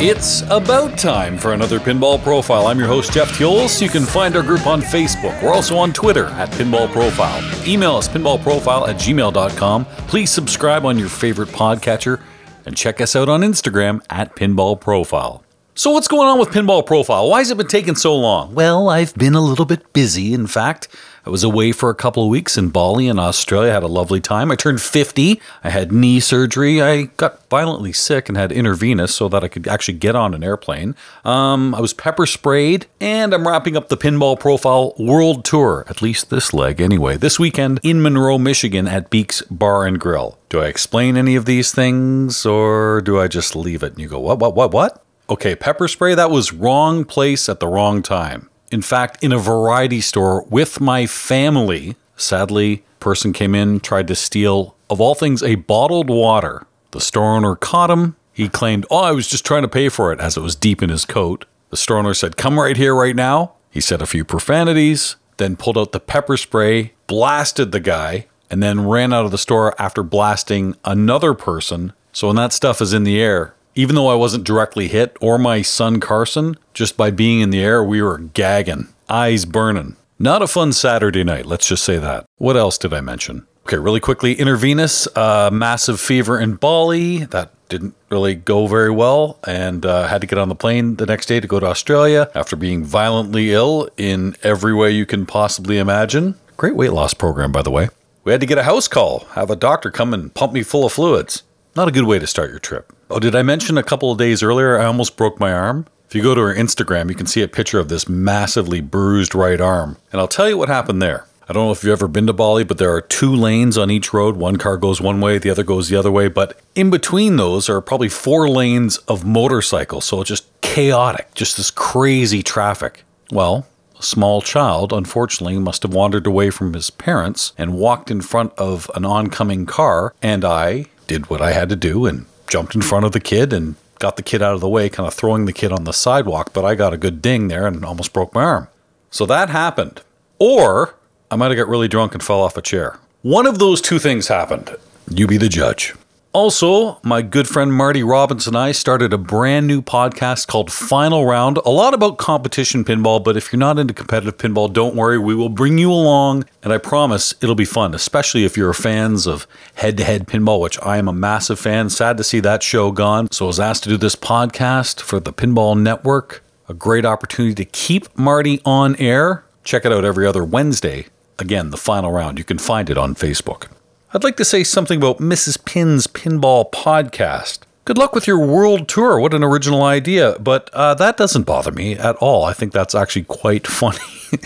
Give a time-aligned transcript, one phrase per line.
[0.00, 2.68] It's about time for another Pinball Profile.
[2.68, 3.82] I'm your host, Jeff Teolis.
[3.82, 5.42] You can find our group on Facebook.
[5.42, 7.42] We're also on Twitter at Pinball Profile.
[7.66, 9.84] Email us pinballprofile at gmail.com.
[10.06, 12.22] Please subscribe on your favorite podcatcher
[12.64, 15.42] and check us out on Instagram at Pinball Profile.
[15.74, 17.28] So, what's going on with Pinball Profile?
[17.28, 18.54] Why has it been taking so long?
[18.54, 20.32] Well, I've been a little bit busy.
[20.32, 20.86] In fact,
[21.28, 23.72] I was away for a couple of weeks in Bali in Australia.
[23.72, 24.50] I had a lovely time.
[24.50, 25.38] I turned 50.
[25.62, 26.80] I had knee surgery.
[26.80, 30.42] I got violently sick and had intravenous so that I could actually get on an
[30.42, 30.96] airplane.
[31.26, 36.00] Um, I was pepper sprayed, and I'm wrapping up the Pinball Profile World Tour, at
[36.00, 40.38] least this leg anyway, this weekend in Monroe, Michigan at Beaks Bar and Grill.
[40.48, 44.08] Do I explain any of these things or do I just leave it and you
[44.08, 45.04] go, what, what, what, what?
[45.28, 48.47] Okay, pepper spray, that was wrong place at the wrong time.
[48.70, 54.14] In fact, in a variety store with my family, sadly, person came in, tried to
[54.14, 56.66] steal, of all things, a bottled water.
[56.90, 58.16] The store owner caught him.
[58.32, 60.82] He claimed, Oh, I was just trying to pay for it, as it was deep
[60.82, 61.44] in his coat.
[61.70, 63.54] The store owner said, Come right here, right now.
[63.70, 68.62] He said a few profanities, then pulled out the pepper spray, blasted the guy, and
[68.62, 71.92] then ran out of the store after blasting another person.
[72.12, 75.38] So when that stuff is in the air, even though I wasn't directly hit or
[75.38, 79.94] my son Carson, just by being in the air, we were gagging, eyes burning.
[80.18, 82.26] Not a fun Saturday night, let's just say that.
[82.38, 83.46] What else did I mention?
[83.62, 87.18] Okay, really quickly intravenous, uh, massive fever in Bali.
[87.26, 91.06] That didn't really go very well and uh, had to get on the plane the
[91.06, 95.24] next day to go to Australia after being violently ill in every way you can
[95.24, 96.34] possibly imagine.
[96.56, 97.90] Great weight loss program, by the way.
[98.24, 100.84] We had to get a house call, have a doctor come and pump me full
[100.84, 101.44] of fluids.
[101.76, 102.92] Not a good way to start your trip.
[103.10, 105.86] Oh, did I mention a couple of days earlier I almost broke my arm?
[106.06, 109.34] If you go to her Instagram, you can see a picture of this massively bruised
[109.34, 109.96] right arm.
[110.12, 111.24] And I'll tell you what happened there.
[111.48, 113.90] I don't know if you've ever been to Bali, but there are two lanes on
[113.90, 114.36] each road.
[114.36, 116.28] One car goes one way, the other goes the other way.
[116.28, 120.04] But in between those are probably four lanes of motorcycles.
[120.04, 123.04] So it's just chaotic, just this crazy traffic.
[123.30, 123.66] Well,
[123.98, 128.52] a small child, unfortunately, must have wandered away from his parents and walked in front
[128.58, 130.14] of an oncoming car.
[130.20, 133.52] And I did what I had to do and jumped in front of the kid
[133.52, 135.92] and got the kid out of the way, kind of throwing the kid on the
[135.92, 138.68] sidewalk, but I got a good ding there and almost broke my arm.
[139.10, 140.00] So that happened.
[140.38, 140.94] Or
[141.30, 142.98] I might have got really drunk and fell off a chair.
[143.22, 144.76] One of those two things happened.
[145.10, 145.94] You be the judge.
[146.34, 151.24] Also, my good friend Marty Robbins and I started a brand new podcast called Final
[151.24, 151.56] Round.
[151.64, 155.18] A lot about competition pinball, but if you're not into competitive pinball, don't worry.
[155.18, 159.26] We will bring you along, and I promise it'll be fun, especially if you're fans
[159.26, 159.46] of
[159.76, 161.88] head to head pinball, which I am a massive fan.
[161.88, 163.30] Sad to see that show gone.
[163.32, 166.44] So I was asked to do this podcast for the Pinball Network.
[166.68, 169.44] A great opportunity to keep Marty on air.
[169.64, 171.06] Check it out every other Wednesday.
[171.38, 172.36] Again, the final round.
[172.36, 173.68] You can find it on Facebook.
[174.14, 175.62] I'd like to say something about Mrs.
[175.62, 177.60] Pin's Pinball Podcast.
[177.84, 179.20] Good luck with your world tour.
[179.20, 180.38] What an original idea.
[180.40, 182.44] But uh, that doesn't bother me at all.
[182.44, 183.98] I think that's actually quite funny.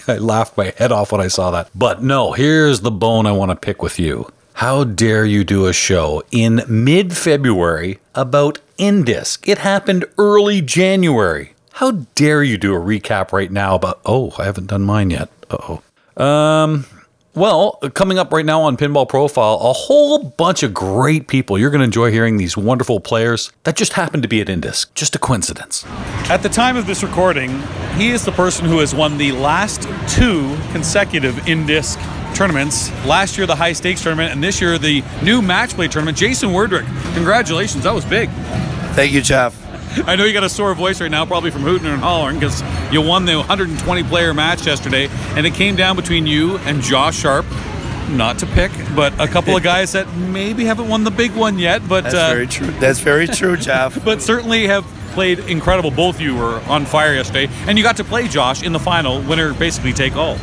[0.08, 1.70] I laughed my head off when I saw that.
[1.76, 4.32] But no, here's the bone I want to pick with you.
[4.54, 9.48] How dare you do a show in mid February about Indisc?
[9.48, 11.54] It happened early January.
[11.74, 15.30] How dare you do a recap right now about, oh, I haven't done mine yet.
[15.48, 15.78] Uh
[16.18, 16.22] oh.
[16.24, 16.86] Um,
[17.34, 21.58] well, coming up right now on Pinball Profile, a whole bunch of great people.
[21.58, 24.92] You're going to enjoy hearing these wonderful players that just happened to be at Indisc.
[24.94, 25.84] Just a coincidence.
[26.28, 27.62] At the time of this recording,
[27.96, 31.96] he is the person who has won the last two consecutive Indisc
[32.34, 32.90] tournaments.
[33.06, 36.18] Last year, the high stakes tournament, and this year, the new match play tournament.
[36.18, 37.84] Jason Werdrick, congratulations.
[37.84, 38.28] That was big.
[38.94, 39.61] Thank you, Jeff.
[40.06, 42.62] I know you got a sore voice right now, probably from hooting and hollering, because
[42.90, 47.18] you won the 120 player match yesterday, and it came down between you and Josh
[47.18, 47.46] Sharpe.
[48.08, 51.58] Not to pick, but a couple of guys that maybe haven't won the big one
[51.58, 52.66] yet, but That's uh, very true.
[52.72, 54.02] That's very true, Jeff.
[54.04, 55.90] but certainly have played incredible.
[55.90, 58.78] Both of you were on fire yesterday, and you got to play Josh in the
[58.80, 60.36] final, winner basically take all.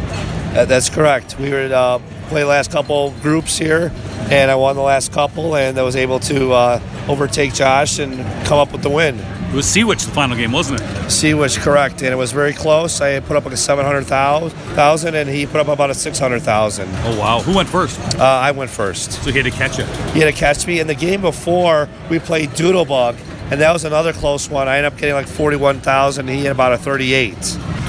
[0.55, 1.37] Uh, that's correct.
[1.39, 3.91] We were uh, play last couple groups here,
[4.31, 8.15] and I won the last couple, and I was able to uh, overtake Josh and
[8.45, 9.19] come up with the win.
[9.49, 10.83] It was Seawitch the final game, wasn't it?
[11.07, 12.03] Seawitch, correct.
[12.03, 13.01] And it was very close.
[13.01, 16.87] I put up like a 700,000 and he put up about a 600,000.
[16.87, 17.39] Oh, wow.
[17.41, 17.99] Who went first?
[18.19, 19.11] Uh, I went first.
[19.11, 19.87] So he had to catch it.
[20.13, 20.79] He had to catch me.
[20.79, 23.17] And the game before, we played Doodlebug
[23.51, 24.67] and that was another close one.
[24.67, 27.33] I ended up getting like 41,000 he had about a 38.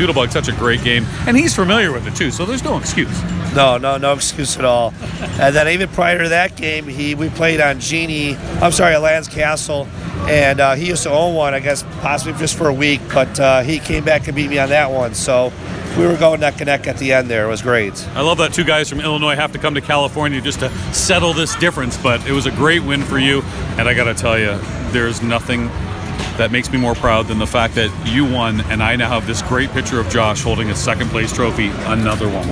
[0.00, 3.23] Doodlebug, such a great game, and he's familiar with it too, so there's no excuse.
[3.55, 4.94] No, no, no excuse at all.
[5.20, 8.37] and then even prior to that game, he we played on Genie.
[8.62, 9.87] I'm sorry, Lands Castle,
[10.29, 13.38] and uh, he used to own one, I guess, possibly just for a week, but
[13.38, 15.14] uh, he came back and beat me on that one.
[15.14, 15.52] So
[15.99, 17.44] we were going neck and neck at the end there.
[17.44, 17.93] It was great.
[18.14, 21.35] I love that two guys from Illinois have to come to California just to settle
[21.35, 23.43] this difference, but it was a great win for you.
[23.76, 24.56] And I got to tell you,
[24.93, 25.69] there's nothing
[26.37, 29.27] that makes me more proud than the fact that you won, and I now have
[29.27, 31.69] this great picture of Josh holding a second place trophy.
[31.85, 32.47] Another one.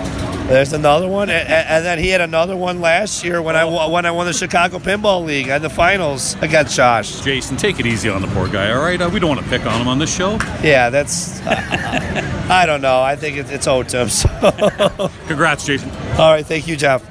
[0.48, 4.06] There's another one, and, and then he had another one last year when I when
[4.06, 7.20] I won the Chicago Pinball League at the finals against Josh.
[7.20, 8.98] Jason, take it easy on the poor guy, all right?
[8.98, 10.38] Uh, we don't want to pick on him on this show.
[10.62, 11.42] Yeah, that's.
[11.46, 13.02] I don't know.
[13.02, 14.08] I think it, it's owed to him.
[14.08, 15.10] So.
[15.26, 15.90] Congrats, Jason.
[16.12, 17.04] All right, thank you, Jeff.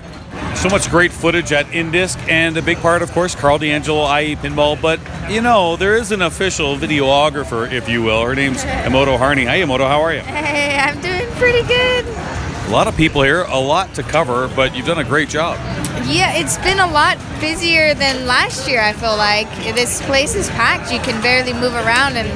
[0.68, 4.36] So much great footage at Indisc, and a big part, of course, Karl DeAngelo, IE
[4.36, 4.75] Pinball.
[4.81, 5.00] But,
[5.31, 8.22] you know, there is an official videographer, if you will.
[8.22, 9.46] Her name's Emoto Harney.
[9.46, 9.88] Hi, Emoto.
[9.88, 10.19] How are you?
[10.19, 12.06] Hey, I'm doing pretty good.
[12.06, 15.58] A lot of people here, a lot to cover, but you've done a great job.
[16.06, 19.48] Yeah, it's been a lot busier than last year, I feel like.
[19.74, 20.92] This place is packed.
[20.92, 22.28] You can barely move around, and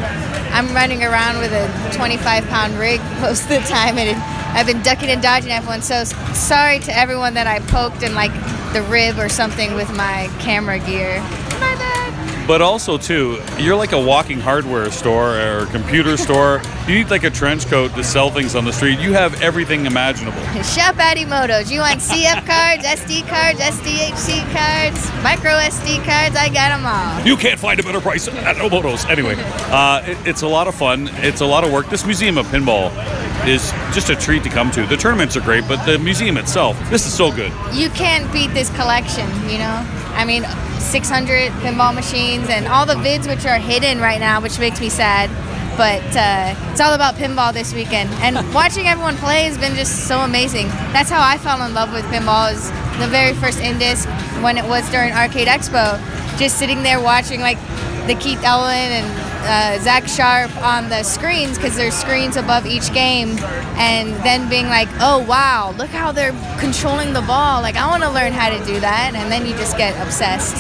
[0.55, 1.67] I'm running around with a
[1.97, 5.81] 25 pound rig most of the time, and it, I've been ducking and dodging everyone.
[5.81, 8.33] So sorry to everyone that I poked in like
[8.73, 11.21] the rib or something with my camera gear.
[12.51, 16.61] But also, too, you're like a walking hardware store or computer store.
[16.85, 18.99] You need like a trench coat to sell things on the street.
[18.99, 20.41] You have everything imaginable.
[20.61, 21.71] Shop at Emotos.
[21.71, 26.35] You want CF cards, SD cards, SDHC cards, micro SD cards?
[26.35, 27.25] I got them all.
[27.25, 29.09] You can't find a better price at Emotos.
[29.09, 31.09] Anyway, uh, it, it's a lot of fun.
[31.23, 31.87] It's a lot of work.
[31.87, 32.91] This museum of pinball
[33.47, 34.85] is just a treat to come to.
[34.85, 37.53] The tournaments are great, but the museum itself, this is so good.
[37.71, 40.00] you can't beat this collection, you know?
[40.13, 40.43] I mean,
[40.79, 44.89] 600 pinball machines and all the vids which are hidden right now, which makes me
[44.89, 45.29] sad.
[45.77, 48.09] But uh, it's all about pinball this weekend.
[48.21, 50.67] And watching everyone play has been just so amazing.
[50.91, 52.69] That's how I fell in love with pinball is
[52.99, 54.05] the very first Indisc
[54.43, 55.99] when it was during Arcade Expo.
[56.37, 57.57] Just sitting there watching like
[58.07, 62.93] the Keith Elwin and uh, Zach Sharpe on the screens because there's screens above each
[62.93, 63.37] game,
[63.77, 67.61] and then being like, oh wow, look how they're controlling the ball.
[67.61, 70.55] Like I want to learn how to do that, and then you just get obsessed.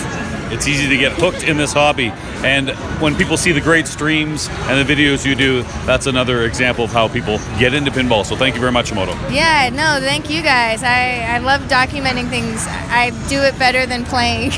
[0.51, 2.11] It's easy to get hooked in this hobby.
[2.43, 6.83] And when people see the great streams and the videos you do, that's another example
[6.83, 8.25] of how people get into pinball.
[8.25, 9.13] So thank you very much, Emoto.
[9.31, 10.83] Yeah, no, thank you guys.
[10.83, 12.65] I, I love documenting things.
[12.67, 14.51] I do it better than playing.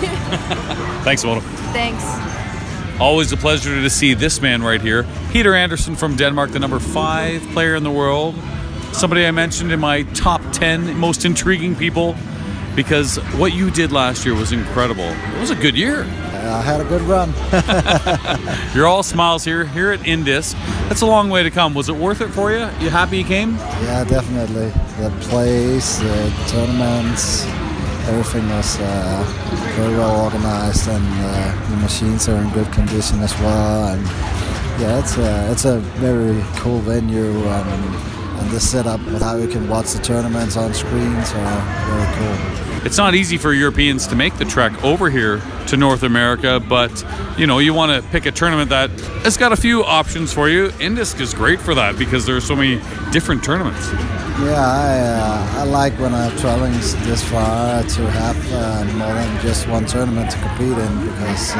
[1.03, 1.41] Thanks, Emoto.
[1.73, 2.32] Thanks.
[2.99, 6.79] Always a pleasure to see this man right here, Peter Andersen from Denmark, the number
[6.79, 8.35] five player in the world.
[8.91, 12.15] Somebody I mentioned in my top 10 most intriguing people
[12.75, 15.03] because what you did last year was incredible.
[15.03, 16.03] It was a good year.
[16.03, 17.33] I had a good run.
[18.75, 20.53] You're all smiles here, here at Indisc.
[20.89, 21.73] That's a long way to come.
[21.73, 22.59] Was it worth it for you?
[22.79, 23.55] You happy you came?
[23.55, 24.69] yeah, definitely.
[25.01, 27.45] The place, the tournaments,
[28.07, 29.23] everything was uh,
[29.75, 33.87] very well organized, and uh, the machines are in good condition as well.
[33.93, 34.03] And
[34.81, 38.12] yeah, it's a it's a very cool venue, and,
[38.43, 42.85] and the setup with how you can watch the tournaments on screens are very cool.
[42.85, 46.91] It's not easy for Europeans to make the trek over here to North America, but
[47.37, 48.89] you know, you want to pick a tournament that
[49.23, 50.67] has got a few options for you.
[50.79, 52.81] Indisc is great for that because there are so many
[53.11, 53.89] different tournaments.
[54.41, 59.41] Yeah, I, uh, I like when I'm traveling this far to have uh, more than
[59.41, 61.59] just one tournament to compete in because uh,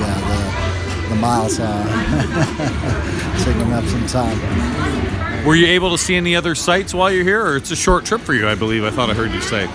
[0.00, 1.84] yeah, the, the miles are
[3.44, 5.25] taking up some time.
[5.46, 8.04] Were you able to see any other sites while you're here, or it's a short
[8.04, 8.48] trip for you?
[8.48, 9.66] I believe I thought I heard you say.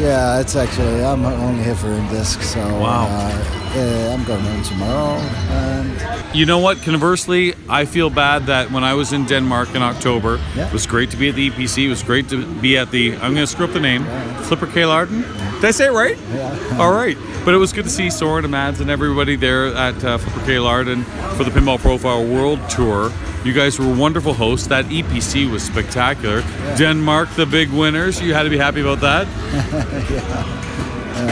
[0.00, 3.06] Yeah, it's actually I'm only here for disc, so Wow.
[3.06, 5.16] uh, yeah, I'm going home tomorrow.
[5.50, 6.80] And You know what?
[6.82, 10.68] Conversely, I feel bad that when I was in Denmark in October, Yeah.
[10.68, 11.86] it was great to be at the EPC.
[11.86, 13.14] It was great to be at the.
[13.14, 14.04] I'm going to screw up the name.
[14.42, 15.24] Flipper Klarden.
[15.60, 16.16] Did I say it right?
[16.34, 16.78] Yeah.
[16.78, 17.16] All right.
[17.44, 20.40] But it was good to see Soren and Mads and everybody there at uh, Flipper
[20.46, 21.02] Klarden
[21.36, 23.10] for the Pinball Profile World Tour.
[23.46, 24.66] You guys were wonderful hosts.
[24.66, 26.42] That EPC was spectacular.
[26.76, 28.20] Denmark, the big winners.
[28.20, 29.26] You had to be happy about that.
[31.16, 31.22] Uh,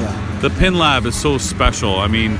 [0.00, 0.38] yeah.
[0.40, 2.00] The Pin Lab is so special.
[2.00, 2.38] I mean.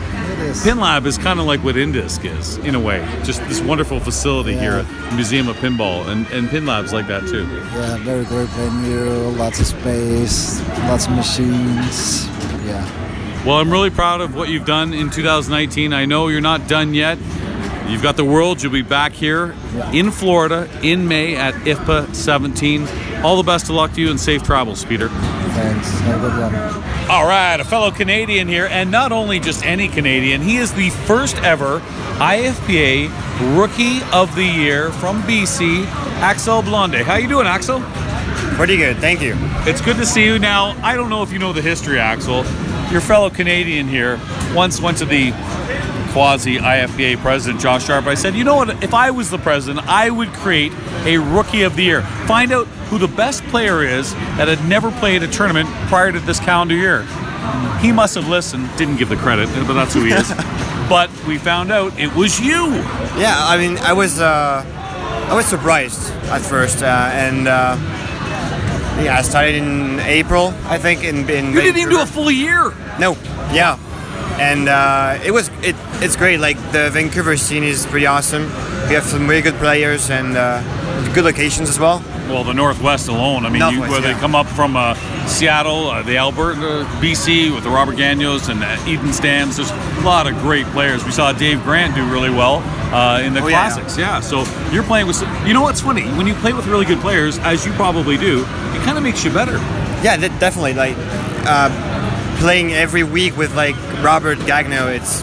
[0.64, 3.06] Pin Lab is kind of like what Indisc is, in a way.
[3.22, 4.78] Just this wonderful facility here Yeah.
[4.80, 7.46] at the Museum of Pinball, and, and Pin Lab's like that too.
[7.46, 12.26] Yeah, very great venue, lots of space, lots of machines.
[12.66, 13.44] Yeah.
[13.46, 15.92] Well, I'm really proud of what you've done in 2019.
[15.92, 17.16] I know you're not done yet.
[17.88, 18.62] You've got the World.
[18.62, 19.54] You'll be back here
[19.92, 22.86] in Florida in May at IFPA 17.
[23.22, 25.08] All the best of luck to you and safe travels, Peter.
[25.08, 25.90] Thanks.
[26.00, 27.10] Have a good one.
[27.10, 30.90] All right, a fellow Canadian here, and not only just any Canadian, he is the
[30.90, 31.80] first ever
[32.18, 33.10] IFPA
[33.56, 35.84] Rookie of the Year from BC,
[36.22, 36.94] Axel Blonde.
[36.94, 37.82] How you doing, Axel?
[38.56, 39.34] Pretty good, thank you.
[39.66, 40.38] It's good to see you.
[40.38, 42.44] Now, I don't know if you know the history, Axel.
[42.90, 44.20] Your fellow Canadian here
[44.54, 45.32] once went to the
[46.12, 48.06] quasi IFPA president, Josh Sharpe.
[48.06, 48.82] I said, you know what?
[48.84, 50.72] If I was the president, I would create
[51.04, 52.02] a Rookie of the Year.
[52.26, 56.20] Find out who the best player is that had never played a tournament prior to
[56.20, 57.02] this calendar year.
[57.80, 60.28] He must have listened, didn't give the credit, but that's who he is.
[60.88, 62.66] but we found out it was you.
[63.16, 64.62] Yeah, I mean, I was uh,
[65.28, 67.76] I was surprised at first, uh, and uh,
[69.02, 71.02] yeah, I started in April, I think.
[71.02, 72.74] In, in You didn't even do a full year.
[73.00, 73.16] No,
[73.52, 73.78] yeah,
[74.40, 75.76] and uh, it was it.
[76.02, 76.40] It's great.
[76.40, 78.44] Like the Vancouver scene is pretty awesome.
[78.88, 80.60] We have some really good players and uh,
[81.14, 82.02] good locations as well.
[82.28, 83.44] Well, the Northwest alone.
[83.44, 84.94] I mean, you, Northwest, where they come up from uh,
[85.26, 89.56] Seattle, uh, the Alberta, BC with the Robert Gagnos and uh, Eden Stams.
[89.56, 91.04] There's a lot of great players.
[91.04, 92.56] We saw Dave Grant do really well
[92.94, 93.68] uh, in the Oh, yeah.
[93.68, 93.98] classics.
[93.98, 94.20] Yeah.
[94.20, 95.20] So you're playing with.
[95.46, 96.04] You know what's funny?
[96.16, 99.24] When you play with really good players, as you probably do, it kind of makes
[99.24, 99.58] you better.
[100.02, 100.74] Yeah, definitely.
[100.74, 100.96] Like
[101.46, 101.68] uh,
[102.38, 105.22] playing every week with like Robert Gagno, it's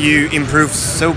[0.00, 1.14] you improve so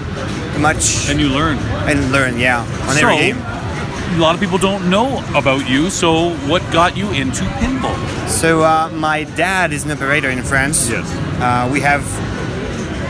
[0.59, 1.57] much And you learn.
[1.89, 2.37] and learn.
[2.39, 3.37] Yeah, on so, every game.
[3.37, 5.89] a lot of people don't know about you.
[5.89, 7.95] So, what got you into pinball?
[8.27, 10.89] So uh, my dad is an operator in France.
[10.89, 11.05] Yes.
[11.39, 12.03] Uh, we have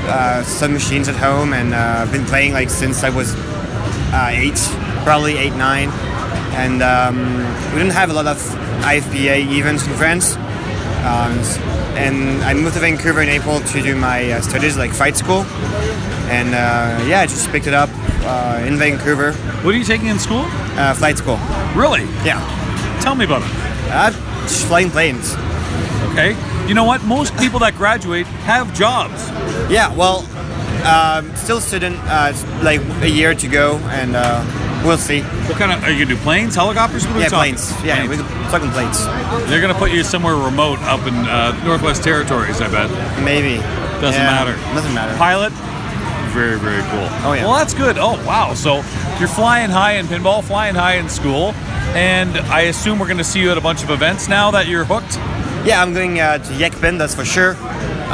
[0.08, 3.34] uh, some machines at home, and uh, I've been playing like since I was
[4.14, 4.58] uh, eight,
[5.04, 5.90] probably eight, nine.
[6.58, 7.18] And um,
[7.74, 8.38] we didn't have a lot of
[8.84, 10.36] IFPA events in France.
[11.06, 11.38] Um,
[11.96, 15.44] and I moved to Vancouver in April to do my uh, studies, like fight school.
[16.32, 17.90] And uh, yeah, I just picked it up
[18.24, 19.34] uh, in Vancouver,
[19.64, 20.44] What are you taking in school?
[20.78, 21.38] uh, flight school.
[21.76, 22.04] Really?
[22.26, 22.42] Yeah,
[23.02, 23.50] Tell me about it.
[23.92, 24.12] uh,
[24.44, 25.36] just flying planes.
[26.12, 26.36] Okay.
[26.68, 27.04] You know what?
[27.04, 29.30] Most people that graduate have jobs.
[29.70, 30.26] Yeah, well,
[30.86, 32.34] um, still student, uh,
[32.64, 34.42] like a year to go, and uh,
[34.84, 35.22] we'll see.
[35.22, 36.22] What kind of are you gonna do?
[36.22, 37.06] Planes, helicopters?
[37.06, 37.56] What are we Yeah, talking?
[37.56, 37.84] planes.
[37.84, 38.22] Yeah, Planes.
[38.24, 39.06] we're talking planes.
[39.50, 42.62] They're gonna put you somewhere remote up in uh, Northwest Territories.
[42.62, 42.90] I bet.
[43.24, 43.58] Maybe.
[44.02, 44.54] Doesn't Yeah, matter.
[44.74, 45.16] Doesn't matter.
[45.18, 45.54] Pilot.
[46.34, 47.08] Very very cool.
[47.24, 47.46] Oh, yeah.
[47.46, 47.98] Well, that's good.
[47.98, 48.54] Oh wow.
[48.54, 48.84] So
[49.20, 51.54] you're flying high in pinball, flying high in school,
[51.96, 54.84] and I assume we're gonna see you at a bunch of events now that you're
[54.86, 55.16] hooked.
[55.66, 57.56] Yeah, I'm going uh, to YEGPIN, that's for sure.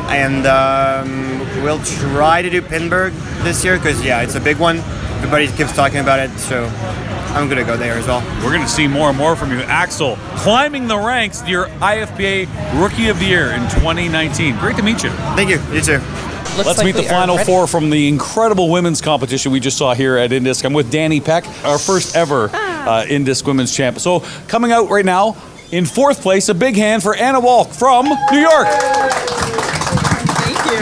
[0.10, 3.12] And um, we'll try to do Pinburgh
[3.44, 4.78] this year because, yeah, it's a big one.
[5.22, 6.66] Everybody keeps talking about it, so
[7.36, 8.22] I'm going to go there as well.
[8.44, 9.60] We're going to see more and more from you.
[9.60, 14.58] Axel, climbing the ranks, your IFPA Rookie of the Year in 2019.
[14.58, 15.12] Great to meet you.
[15.38, 15.60] Thank you.
[15.72, 16.00] You too.
[16.58, 17.46] Looks Let's like meet the final ready.
[17.46, 20.66] four from the incredible women's competition we just saw here at Indisc.
[20.66, 24.00] I'm with Danny Peck, our first ever uh, Indisc women's champ.
[24.00, 25.38] So coming out right now
[25.72, 28.68] in fourth place, a big hand for Anna Walk from New York.
[30.42, 30.80] Thank you.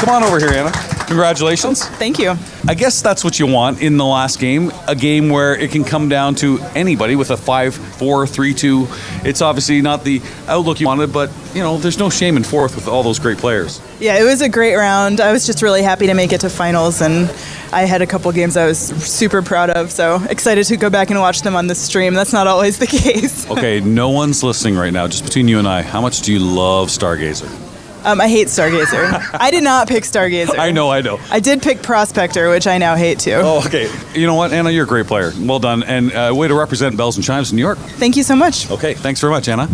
[0.00, 0.72] Come on over here, Anna.
[1.14, 1.86] Congratulations.
[1.90, 2.34] Thank you.
[2.66, 5.84] I guess that's what you want in the last game, a game where it can
[5.84, 8.88] come down to anybody with a 5 4 3 2.
[9.22, 12.74] It's obviously not the outlook you wanted, but you know, there's no shame in fourth
[12.74, 13.80] with all those great players.
[14.00, 15.20] Yeah, it was a great round.
[15.20, 17.32] I was just really happy to make it to finals, and
[17.72, 19.92] I had a couple games I was super proud of.
[19.92, 22.14] So excited to go back and watch them on the stream.
[22.14, 23.48] That's not always the case.
[23.48, 25.82] Okay, no one's listening right now, just between you and I.
[25.82, 27.63] How much do you love Stargazer?
[28.04, 29.30] Um, I hate Stargazer.
[29.34, 30.58] I did not pick Stargazer.
[30.58, 31.18] I know, I know.
[31.30, 33.32] I did pick Prospector, which I now hate too.
[33.42, 33.90] Oh, okay.
[34.14, 34.70] You know what, Anna?
[34.70, 35.32] You're a great player.
[35.40, 35.82] Well done.
[35.82, 37.78] And uh, way to represent Bells and Chimes in New York.
[37.78, 38.70] Thank you so much.
[38.70, 39.68] Okay, thanks very much, Anna.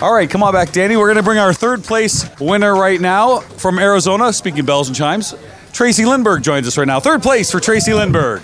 [0.00, 0.96] All right, come on back, Danny.
[0.96, 4.32] We're going to bring our third place winner right now from Arizona.
[4.32, 5.34] Speaking of Bells and Chimes,
[5.72, 7.00] Tracy Lindberg joins us right now.
[7.00, 8.42] Third place for Tracy Lindberg.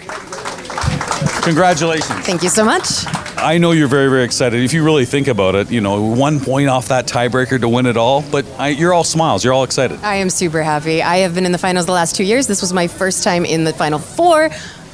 [1.43, 2.21] Congratulations.
[2.21, 3.05] Thank you so much.
[3.43, 4.63] I know you're very, very excited.
[4.63, 7.87] If you really think about it, you know, one point off that tiebreaker to win
[7.87, 9.45] it all, but I, you're all smiles.
[9.45, 9.99] You're all excited.
[10.03, 11.03] I am super happy.
[11.03, 12.47] I have been in the finals the last two years.
[12.47, 14.49] This was my first time in the final four.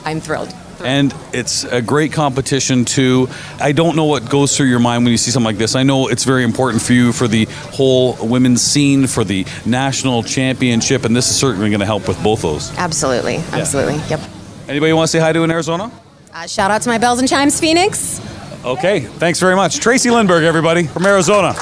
[0.04, 0.54] I'm thrilled.
[0.82, 3.28] And it's a great competition too.
[3.60, 5.74] I don't know what goes through your mind when you see something like this.
[5.74, 10.22] I know it's very important for you for the whole women's scene, for the national
[10.22, 12.74] championship, and this is certainly going to help with both those.
[12.78, 13.36] Absolutely.
[13.52, 13.96] Absolutely.
[14.08, 14.20] Yep.
[14.68, 15.90] Anybody want to say hi to in Arizona?
[16.32, 18.20] Uh, shout out to my Bells and Chimes Phoenix.
[18.64, 19.78] Okay, thanks very much.
[19.78, 21.54] Tracy Lindberg, everybody, from Arizona.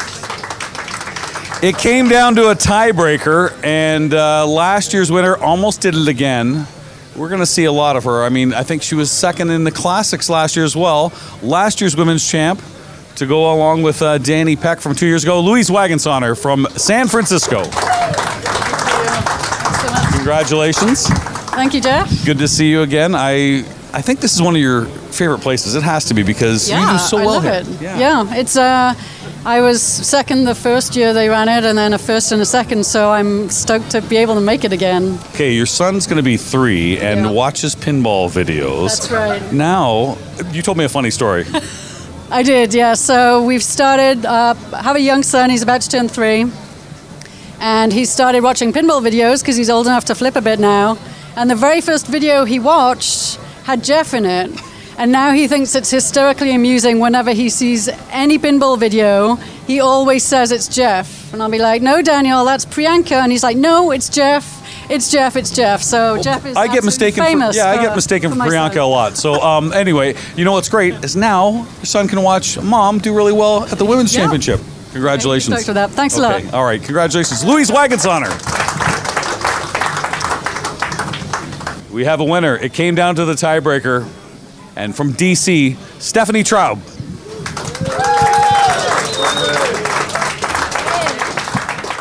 [1.62, 6.66] It came down to a tiebreaker, and uh, last year's winner almost did it again.
[7.14, 8.24] We're going to see a lot of her.
[8.24, 11.12] I mean, I think she was second in the classics last year as well.
[11.42, 12.62] Last year's women's champ
[13.16, 15.40] to go along with uh, Danny Peck from two years ago.
[15.40, 17.62] Louise Wagensonner from San Francisco.
[20.16, 21.06] Congratulations.
[21.06, 22.24] Thank you, Jeff.
[22.26, 23.14] Good to see you again.
[23.14, 24.86] I I think this is one of your
[25.16, 25.74] favorite places.
[25.74, 27.62] It has to be because you do so I well love here.
[27.64, 27.98] it.
[27.98, 28.24] Yeah.
[28.34, 28.94] it's uh,
[29.44, 32.46] I was second the first year they ran it, and then a first and a
[32.46, 32.84] second.
[32.86, 35.18] So I'm stoked to be able to make it again.
[35.34, 37.30] Okay, your son's going to be three and Yeah.
[37.30, 38.88] watches pinball videos.
[38.98, 39.52] That's right.
[39.52, 40.16] Now,
[40.52, 41.44] you told me a funny story.
[42.30, 42.94] I did, yeah.
[42.94, 44.26] So we've started.
[44.26, 45.48] Uh, have a young son.
[45.50, 46.44] He's about to turn three,
[47.60, 50.98] and he started watching pinball videos because he's old enough to flip a bit now.
[51.36, 54.50] And the very first video he watched had Jeff in it,
[54.98, 59.34] And now he thinks it's hysterically amusing whenever he sees any pinball video.
[59.66, 61.32] He always says it's Jeff.
[61.34, 63.12] And I'll be like, no, Daniel, that's Priyanka.
[63.22, 64.54] And he's like, no, it's Jeff.
[64.90, 65.82] It's Jeff, it's Jeff.
[65.82, 67.22] So Jeff is I get mistaken.
[67.22, 67.56] famous.
[67.56, 69.16] For, yeah, I get mistaken for my Priyanka a lot.
[69.16, 73.14] So um, anyway, you know what's great is now your son can watch mom do
[73.14, 74.22] really well at the women's Yeah.
[74.22, 74.60] championship.
[74.92, 75.54] Congratulations.
[75.56, 75.90] Stoked with that.
[75.90, 76.36] Thanks a lot.
[76.36, 78.30] Okay, All right, congratulations, Louise Wagensonner.
[81.92, 82.56] We have a winner.
[82.56, 84.06] It came down to the tiebreaker,
[84.76, 86.78] and from DC, Stephanie Traub.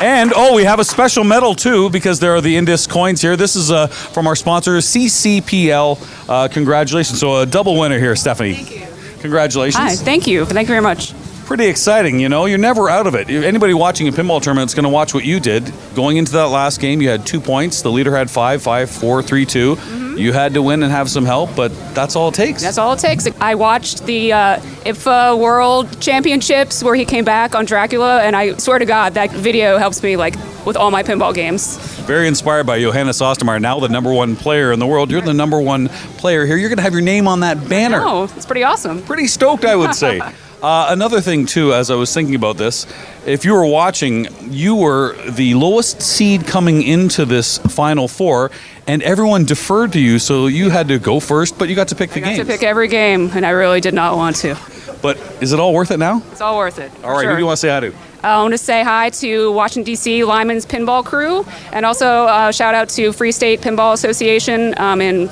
[0.00, 3.34] And oh, we have a special medal too because there are the Indisc coins here.
[3.34, 6.28] This is uh, from our sponsor CCPL.
[6.28, 7.18] Uh, congratulations!
[7.18, 8.54] So a double winner here, Stephanie.
[8.54, 9.20] Thank you.
[9.22, 9.82] Congratulations.
[9.82, 10.44] Hi, thank you.
[10.44, 11.14] Thank you very much.
[11.46, 12.44] Pretty exciting, you know.
[12.44, 13.30] You're never out of it.
[13.30, 15.72] Anybody watching a pinball tournament is going to watch what you did.
[15.94, 17.82] Going into that last game, you had two points.
[17.82, 19.76] The leader had five, five, four, three, two.
[20.16, 22.62] You had to win and have some help, but that's all it takes.
[22.62, 23.26] That's all it takes.
[23.40, 28.56] I watched the uh, IFA World Championships where he came back on Dracula, and I
[28.56, 31.76] swear to God, that video helps me like with all my pinball games.
[32.06, 35.10] Very inspired by Johannes Ostermeier, now the number one player in the world.
[35.10, 36.56] You're the number one player here.
[36.56, 38.00] You're going to have your name on that banner.
[38.02, 39.02] Oh, it's pretty awesome.
[39.02, 40.20] Pretty stoked, I would say.
[40.66, 42.88] Uh, another thing, too, as I was thinking about this,
[43.24, 48.50] if you were watching, you were the lowest seed coming into this Final Four,
[48.88, 51.94] and everyone deferred to you, so you had to go first, but you got to
[51.94, 52.38] pick the I got game.
[52.38, 54.56] to pick every game, and I really did not want to.
[55.00, 56.20] But is it all worth it now?
[56.32, 56.90] It's all worth it.
[57.04, 57.94] All right, who do you want to say hi to?
[58.24, 60.24] I want to say hi to Washington, D.C.
[60.24, 65.30] Lyman's Pinball Crew, and also uh, shout out to Free State Pinball Association um, in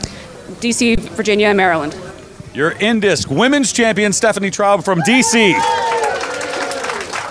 [0.60, 1.92] D.C., Virginia, and Maryland.
[2.54, 5.54] Your Indisc Women's Champion, Stephanie Traub from DC.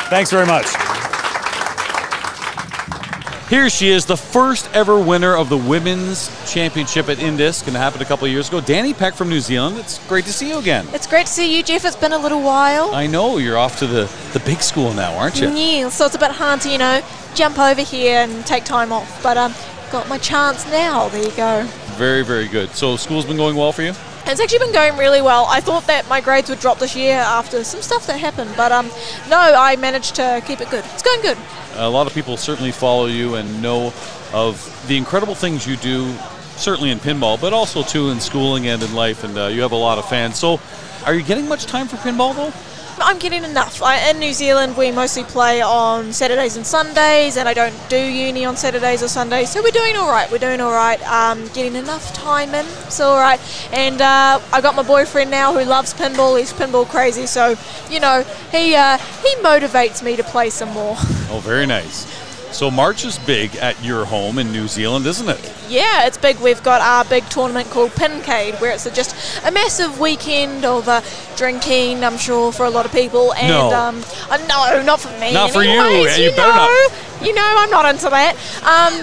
[0.10, 0.66] Thanks very much.
[3.50, 7.80] Here she is, the first ever winner of the Women's Championship at Indisc, and it
[7.80, 8.60] happened a couple of years ago.
[8.60, 9.78] Danny Peck from New Zealand.
[9.78, 10.86] It's great to see you again.
[10.92, 11.86] It's great to see you, Jeff.
[11.86, 12.94] It's been a little while.
[12.94, 15.50] I know you're off to the, the big school now, aren't you?
[15.52, 17.02] Yeah, so it's a bit hard to, you know,
[17.34, 19.24] jump over here and take time off.
[19.24, 19.54] But um,
[19.90, 21.08] got my chance now.
[21.08, 21.64] There you go.
[21.96, 22.72] Very, very good.
[22.72, 23.94] So school's been going well for you?
[24.26, 25.46] It's actually been going really well.
[25.50, 28.72] I thought that my grades would drop this year after some stuff that happened, but
[28.72, 28.90] um,
[29.30, 30.86] no, I managed to keep it good.
[30.94, 31.38] It's going good.
[31.76, 33.94] A lot of people certainly follow you and know
[34.32, 36.14] of the incredible things you do,
[36.56, 39.24] certainly in pinball, but also too in schooling and in life.
[39.26, 40.40] And uh, you have a lot of fans.
[40.40, 40.60] So,
[41.06, 42.73] are you getting much time for pinball though?
[43.00, 43.82] I'm getting enough.
[43.82, 47.98] I, in New Zealand, we mostly play on Saturdays and Sundays, and I don't do
[47.98, 50.30] uni on Saturdays or Sundays, so we're doing all right.
[50.32, 51.02] We're doing all right.
[51.08, 53.40] Um, getting enough time in, so all right.
[53.74, 56.38] And uh, I got my boyfriend now who loves pinball.
[56.38, 57.56] He's pinball crazy, so
[57.90, 60.98] you know he uh, he motivates me to play some more.
[61.34, 62.06] Oh, very nice.
[62.54, 65.54] So March is big at your home in New Zealand, isn't it?
[65.68, 66.40] Yeah, it's big.
[66.40, 70.88] We've got our big tournament called Pincade, where it's a, just a massive weekend of
[70.88, 71.02] uh,
[71.36, 72.04] drinking.
[72.04, 73.34] I'm sure for a lot of people.
[73.34, 73.74] And No.
[73.74, 75.34] um, uh, no, not for me.
[75.34, 75.72] Not for you.
[75.72, 76.92] anyways, Yeah, you better know, not.
[77.26, 78.36] You know, I'm not into that.
[78.62, 79.02] Um,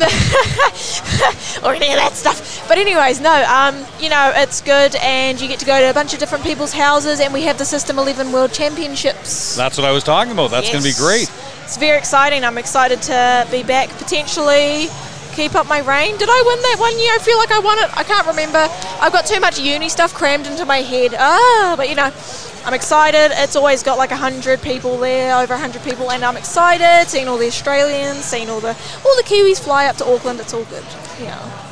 [1.64, 2.68] or any of that stuff.
[2.68, 3.32] But anyways, no.
[3.48, 6.44] Um, you know, it's good, and you get to go to a bunch of different
[6.44, 9.56] people's houses, and we have the System 11 World Championships.
[9.56, 10.52] That's what I was talking about.
[10.52, 11.28] That's going to be great.
[11.70, 12.42] It's very exciting.
[12.42, 14.88] I'm excited to be back potentially.
[15.34, 16.16] Keep up my reign.
[16.16, 17.12] Did I win that one year?
[17.14, 17.96] I feel like I won it.
[17.96, 18.66] I can't remember.
[19.00, 21.14] I've got too much uni stuff crammed into my head.
[21.16, 22.12] Ah, but you know,
[22.64, 23.30] I'm excited.
[23.40, 27.08] It's always got like hundred people there, over hundred people, and I'm excited.
[27.08, 30.40] Seeing all the Australians, seeing all the all the Kiwis fly up to Auckland.
[30.40, 30.82] It's all good.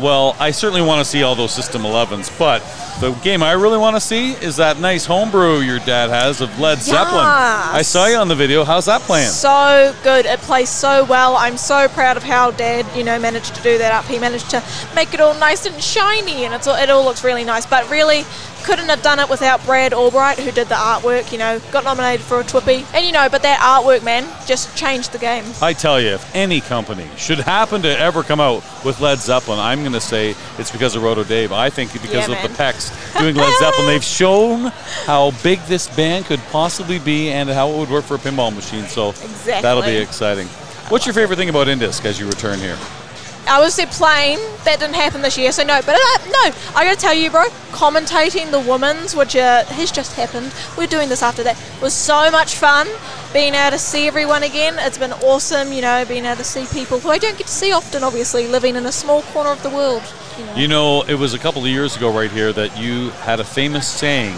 [0.01, 2.61] Well, I certainly want to see all those System 11s, but
[3.01, 6.59] the game I really want to see is that nice homebrew your dad has of
[6.59, 7.25] Led Zeppelin.
[7.25, 8.65] I saw you on the video.
[8.65, 9.29] How's that playing?
[9.29, 10.27] So good.
[10.27, 11.37] It plays so well.
[11.37, 14.05] I'm so proud of how Dad, you know, managed to do that up.
[14.07, 17.23] He managed to make it all nice and shiny, and it's all, it all looks
[17.23, 17.67] really nice.
[17.67, 18.25] But really,
[18.65, 21.31] couldn't have done it without Brad Albright, who did the artwork.
[21.33, 24.77] You know, got nominated for a TWIPY, and you know, but that artwork, man, just
[24.77, 25.45] changed the game.
[25.63, 29.38] I tell you, if any company should happen to ever come out with Led Zeppelin,
[29.47, 31.53] I'm going to say it's because of Roto Dave.
[31.53, 32.49] I think because Yeah, of the.
[32.63, 34.73] Pecs doing Led Zeppelin, they've shown
[35.07, 38.55] how big this band could possibly be and how it would work for a pinball
[38.55, 38.85] machine.
[38.87, 39.63] So Exactly.
[39.63, 40.47] that'll be exciting.
[40.89, 42.79] What's your favorite thing about Indisc as you return here?
[43.49, 44.39] I was said playing.
[44.65, 45.81] That didn't happen this year, so no.
[45.85, 50.15] But uh, no, I gotta tell you, bro, commentating the women's, which uh, has just
[50.17, 50.53] happened.
[50.77, 51.57] We're doing this after that.
[51.81, 52.87] Was so much fun.
[53.33, 54.75] Being able to see everyone again.
[54.79, 55.73] It's been awesome.
[55.73, 58.03] You know, being able to see people who I don't get to see often.
[58.05, 60.03] Obviously, living in a small corner of the world.
[60.39, 60.55] You know.
[60.55, 63.45] You know, it was a couple of years ago right here that you had a
[63.45, 64.37] famous saying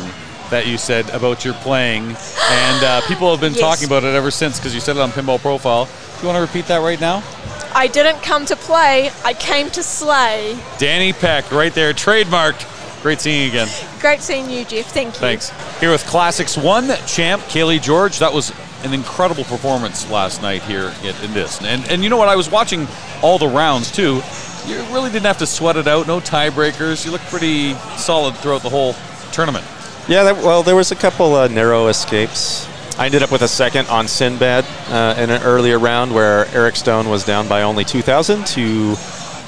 [0.50, 3.60] that you said about your playing, and uh, people have been Yes.
[3.60, 5.84] talking about it ever since because you said it on Pinball Profile.
[5.84, 5.90] Do
[6.22, 7.22] you want to repeat that right now?
[7.72, 9.10] I didn't come to play.
[9.24, 10.58] I came to slay.
[10.78, 13.02] Danny Peck, right there, trademarked.
[13.02, 13.68] Great seeing you again.
[14.00, 14.86] Great seeing you, Jeff.
[14.86, 15.20] Thank you.
[15.20, 15.50] Thanks.
[15.80, 18.18] Here with Classics 1 champ Kaylee George.
[18.18, 18.52] That was
[18.84, 21.62] an incredible performance last night here in, in this.
[21.62, 22.28] And, and you know what?
[22.28, 22.86] I was watching
[23.22, 24.20] all the rounds too.
[24.66, 26.06] You really didn't have to sweat it out.
[26.06, 27.04] No tiebreakers.
[27.04, 28.94] You looked pretty solid throughout the whole
[29.32, 29.64] tournament.
[30.08, 32.66] Yeah, that, well, there was a couple uh, narrow escapes.
[33.00, 36.76] I ended up with a second on Sinbad uh, in an earlier round where Eric
[36.76, 38.94] Stone was down by only 2,000 to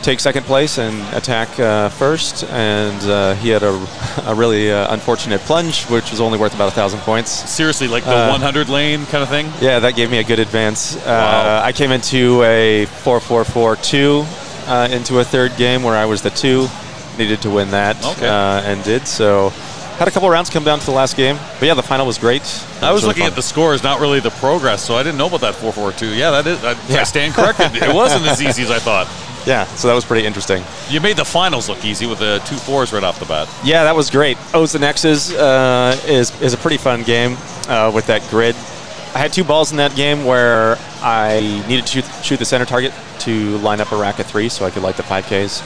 [0.00, 3.72] take second place and attack uh, first, and uh, he had a,
[4.24, 7.30] a really uh, unfortunate plunge, which was only worth about a thousand points.
[7.30, 9.46] Seriously, like the Uh, 100 lane kind of thing?
[9.60, 10.96] Yeah, that gave me a good advance.
[10.96, 11.58] Wow.
[11.58, 14.24] Uh, I came into a 4-4-4-2
[14.66, 16.68] uh, into a third game where I was the two,
[17.18, 18.26] needed to win that, Okay.
[18.26, 19.52] uh, and did so.
[19.98, 22.18] Had a couple rounds come down to the last game, but yeah, the final was
[22.18, 22.42] great.
[22.80, 25.42] I was looking at the scores, not really the progress, so I didn't know about
[25.42, 26.14] that 442.
[26.14, 26.64] Yeah, that is.
[26.64, 27.70] I, I stand corrected.
[27.82, 29.06] it wasn't as easy as I thought.
[29.46, 30.64] Yeah, so that was pretty interesting.
[30.88, 33.48] You made the finals look easy with the two fours right off the bat.
[33.64, 34.38] Yeah, that was great.
[34.54, 37.36] O's and X's uh, is is a pretty fun game
[37.68, 38.54] uh, with that grid.
[39.14, 42.64] I had two balls in that game where I needed to shoot, shoot the center
[42.64, 45.60] target to line up a rack of three so I could light the 5Ks.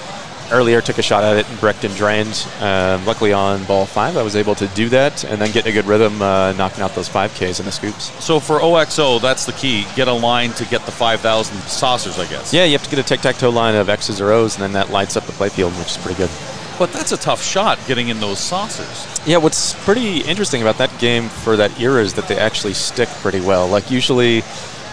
[0.50, 2.46] Earlier, took a shot at it and bricked and drained.
[2.60, 5.72] Um, luckily, on ball five, I was able to do that and then get a
[5.72, 8.12] good rhythm, uh, knocking out those 5Ks in the scoops.
[8.24, 9.86] So for OXO, that's the key.
[9.96, 12.52] Get a line to get the 5,000 saucers, I guess.
[12.52, 14.62] Yeah, you have to get a tic tac toe line of X's or O's, and
[14.62, 16.30] then that lights up the playfield, which is pretty good.
[16.78, 19.06] But that's a tough shot getting in those saucers.
[19.26, 23.08] Yeah, what's pretty interesting about that game for that era is that they actually stick
[23.08, 23.66] pretty well.
[23.66, 24.42] Like usually,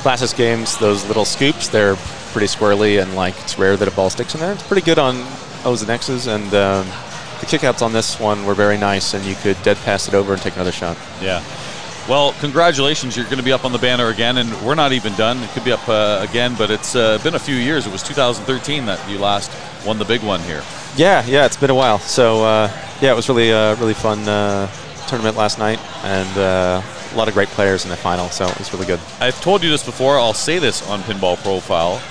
[0.03, 1.95] Classics games, those little scoops, they're
[2.33, 4.51] pretty squirrely and like it's rare that a ball sticks in there.
[4.51, 5.15] It's pretty good on
[5.63, 6.85] O's and X's, and um,
[7.39, 10.33] the kickouts on this one were very nice, and you could dead pass it over
[10.33, 10.97] and take another shot.
[11.21, 11.41] Yeah.
[12.09, 13.15] Well, congratulations.
[13.15, 15.37] You're going to be up on the banner again, and we're not even done.
[15.37, 17.87] It could be up uh, again, but it's uh, been a few years.
[17.87, 19.51] It was 2013 that you last
[19.85, 20.63] won the big one here.
[20.97, 21.99] Yeah, yeah, it's been a while.
[21.99, 24.67] So uh, yeah, it was really uh, really fun uh,
[25.13, 28.29] tournament last night, and uh, a lot of great players in the final.
[28.29, 28.99] So it was really good.
[29.19, 30.17] I've told you this before.
[30.17, 32.01] I'll say this on Pinball Profile.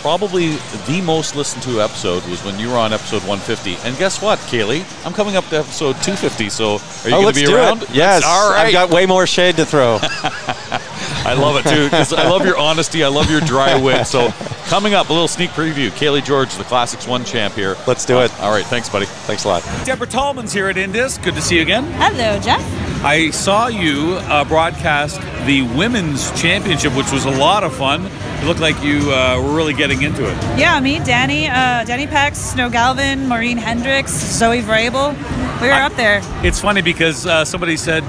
[0.00, 0.56] Probably
[0.88, 3.76] the most listened to episode was when you were on episode 150.
[3.86, 4.82] And guess what, Kaylee?
[5.06, 6.48] I'm coming up to episode 250.
[6.48, 6.64] So
[7.04, 7.84] are you oh, going to be around?
[7.84, 7.90] It.
[7.90, 8.66] Yes, All right.
[8.66, 10.00] I've got way more shade to throw.
[11.24, 13.04] I love it too because I love your honesty.
[13.04, 14.06] I love your dry wit.
[14.06, 14.30] So,
[14.66, 15.90] coming up, a little sneak preview.
[15.90, 17.76] Kaylee George, the Classics One champ here.
[17.86, 18.32] Let's do it.
[18.40, 19.06] All right, thanks, buddy.
[19.06, 19.62] Thanks a lot.
[19.84, 21.22] Deborah Tallman's here at Indisc.
[21.22, 21.84] Good to see you again.
[21.92, 22.60] Hello, Jeff.
[23.04, 28.06] I saw you uh, broadcast the women's championship, which was a lot of fun.
[28.06, 30.36] It looked like you uh, were really getting into it.
[30.58, 35.12] Yeah, me, Danny, uh, Danny Pex, Snow Galvin, Maureen Hendricks, Zoe Vrabel.
[35.60, 36.20] We were I- up there.
[36.44, 38.02] It's funny because uh, somebody said,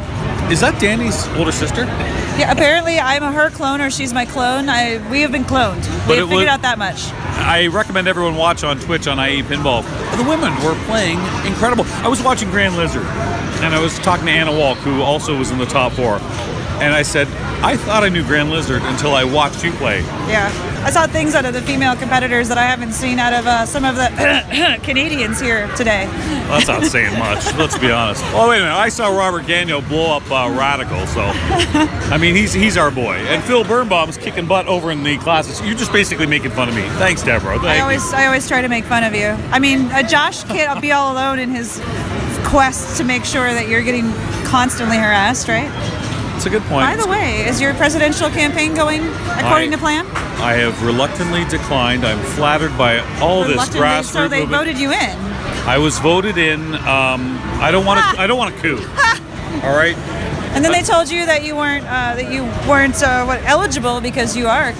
[0.51, 1.85] "Is that Danny's older sister?"
[2.37, 4.69] Yeah, apparently I'm her clone or she's my clone.
[4.69, 5.83] I we have been cloned.
[6.07, 7.11] We it have figured out that much.
[7.37, 9.83] I recommend everyone watch on Twitch on IE Pinball.
[10.17, 11.85] The women were playing incredible.
[12.03, 13.05] I was watching Grand Lizard,
[13.61, 16.19] and I was talking to Anna Walk, who also was in the top four.
[16.83, 17.29] And I said,
[17.63, 20.01] I thought I knew Grand Lizard until I watched you play.
[20.27, 20.51] Yeah,
[20.85, 23.65] I saw things out of the female competitors that I haven't seen out of uh,
[23.65, 26.07] some of the Canadians here today.
[26.07, 27.45] Well, that's not saying much.
[27.57, 28.21] Let's be honest.
[28.33, 28.75] Oh wait a minute!
[28.75, 33.13] I saw Robert Gagno blow up uh, Radical, so I mean he's he's our boy.
[33.15, 35.61] And Phil Birnbaum's kicking butt over in the classes.
[35.65, 36.81] You're just basically making fun of me.
[36.99, 37.59] Thanks, Deborah.
[37.59, 37.81] Thank I you.
[37.83, 39.27] always I always try to make fun of you.
[39.53, 41.81] I mean, uh, Josh can't be all alone in his
[42.43, 44.11] quest to make sure that you're getting
[44.43, 45.71] constantly harassed, right?
[46.43, 46.85] It's a good point.
[46.85, 49.01] By the way, is your presidential campaign going
[49.39, 50.05] according I- to plan?
[50.43, 52.05] I have reluctantly declined.
[52.05, 54.59] I'm flattered by all this grassroots so they movement.
[54.61, 55.17] voted you in.
[55.65, 56.75] I was voted in.
[56.75, 58.21] Um, I don't want to.
[58.21, 58.75] I don't want a coup.
[59.63, 59.95] all right.
[60.53, 64.01] And then they told you that you weren't uh, that you weren't uh, what eligible
[64.01, 64.73] because you are,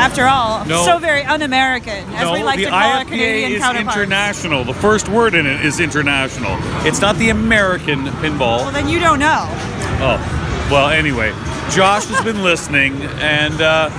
[0.00, 0.82] after all, No.
[0.86, 4.64] so very un-American, as no, we like the to call our Canadian is international.
[4.64, 6.56] The first word in it is international.
[6.86, 8.60] It's not the American pinball.
[8.64, 9.44] Well, then you don't know.
[10.00, 10.41] Oh,
[10.72, 11.32] well, anyway,
[11.70, 13.90] Josh has been listening, and uh,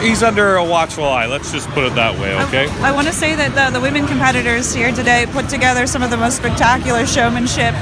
[0.00, 1.26] he's under a watchful eye.
[1.26, 2.66] Let's just put it that way, okay?
[2.80, 6.08] I want to say that the, the women competitors here today put together some of
[6.08, 7.74] the most spectacular showmanship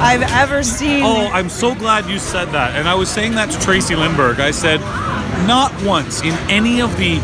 [0.00, 1.02] I've ever seen.
[1.02, 2.76] Oh, I'm so glad you said that.
[2.76, 4.38] And I was saying that to Tracy Lindbergh.
[4.38, 4.78] I said,
[5.48, 7.16] not once in any of the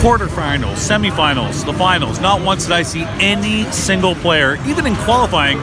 [0.00, 5.58] quarterfinals, semifinals, the finals, not once did I see any single player, even in qualifying,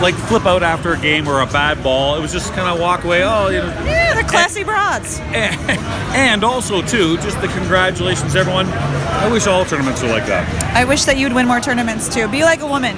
[0.00, 2.16] like flip out after a game or a bad ball.
[2.16, 3.22] It was just kind of walk away.
[3.24, 3.68] Oh, you know.
[3.84, 5.20] yeah, they're classy broads.
[6.16, 8.66] And also, too, just the congratulations, everyone.
[8.66, 10.74] I wish all tournaments were like that.
[10.74, 12.26] I wish that you'd win more tournaments too.
[12.28, 12.96] Be like a woman.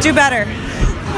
[0.00, 0.44] Do better.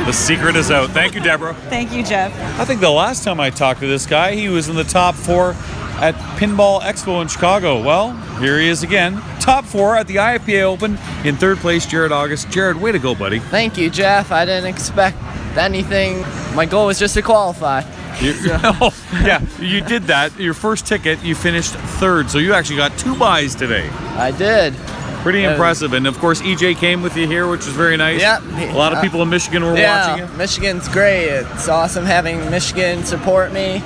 [0.05, 0.91] The secret is out.
[0.91, 1.55] Thank you, Deborah.
[1.71, 2.33] Thank you, Jeff.
[2.61, 5.15] I think the last time I talked to this guy, he was in the top
[5.15, 5.51] four
[5.99, 7.83] at Pinball Expo in Chicago.
[7.83, 9.15] Well, here he is again.
[9.47, 10.99] Top four at the IFPA Open.
[11.25, 12.51] In third place, Jared August.
[12.51, 13.39] Jared, way to go, buddy.
[13.39, 14.33] Thank you, Jeff.
[14.33, 15.17] I didn't expect
[15.57, 16.23] anything.
[16.57, 17.83] My goal was just to qualify.
[18.21, 20.37] You, oh, yeah, you did that.
[20.41, 23.89] Your first ticket, you finished third, so you actually got two buys today.
[24.17, 24.75] I did.
[25.23, 25.93] Pretty impressive.
[25.93, 28.21] And of course, EJ came with you here, which was very nice.
[28.21, 28.43] Yep.
[28.43, 30.37] A lot of people in Michigan were yeah, watching you.
[30.37, 31.27] Michigan's great.
[31.27, 33.83] It's awesome having Michigan support me.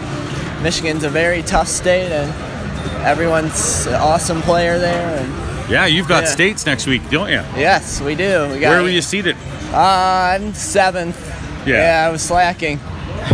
[0.62, 2.49] Michigan's a very tough state, and
[3.04, 5.18] everyone's an awesome player there.
[5.18, 6.30] And Yeah, you've got Yeah.
[6.30, 7.42] states next week, don't you?
[7.56, 8.48] yes, we do.
[8.52, 8.70] We got.
[8.70, 9.36] Where were you seated?
[9.72, 9.76] Uh,
[10.34, 11.16] I'm seventh.
[11.66, 11.76] Yeah.
[12.02, 12.80] Yeah, I was slacking.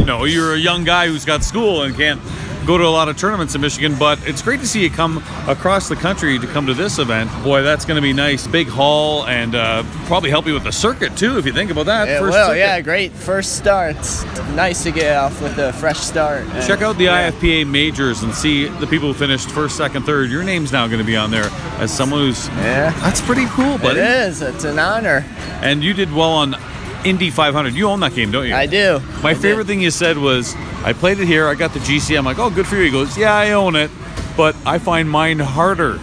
[0.05, 2.21] No, you're a young guy who's got school and can't
[2.67, 5.19] go to a lot of tournaments in Michigan, but it's great to see you come
[5.47, 7.31] across the country to come to this event.
[7.45, 8.47] Boy, that's going to be nice.
[8.47, 11.87] Big hall and uh, probably help you with the circuit too, if you think about
[11.87, 12.09] that.
[12.09, 12.59] It First will, circuit.
[12.59, 13.97] yeah, great first start.
[13.97, 14.25] It's
[14.55, 16.45] nice to get off with a fresh start.
[16.67, 17.31] Check out the yeah.
[17.31, 20.31] IFPA majors and see the people who finished first, second, third.
[20.31, 21.49] Your name's now going to be on there
[21.79, 22.49] as someone who's.
[22.49, 22.91] Yeah.
[23.01, 24.01] That's pretty cool, buddy.
[24.01, 24.43] It is.
[24.43, 25.25] It's an honor.
[25.63, 26.57] And you did well on
[27.05, 27.75] Indy 500.
[27.75, 28.55] You own that game, don't you?
[28.55, 29.01] I do.
[29.23, 30.55] My I favorite thing you said was,
[30.85, 32.17] I played it here, I got the GC.
[32.19, 32.83] I'm like, oh, good for you.
[32.83, 33.91] He goes, yeah, I own it,
[34.37, 35.95] but I find mine harder.